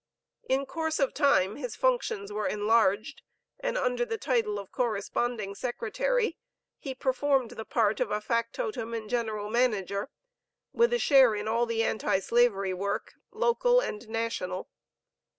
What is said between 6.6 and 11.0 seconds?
he performed the part of a factotum and general manager, with a